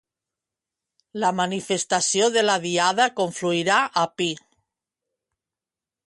La 1.23 1.29
manifestació 1.39 2.29
de 2.37 2.43
la 2.47 2.55
Diada 2.63 3.05
confluirà 3.19 3.77
a 4.05 4.05
Pl. 4.21 4.41